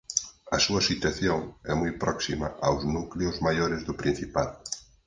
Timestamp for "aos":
2.67-2.81